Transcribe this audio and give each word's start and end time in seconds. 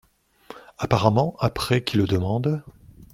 Apparemment 0.79 1.35
après 1.41 1.83
qui 1.83 1.95
le 1.95 2.07
demande! 2.07 2.63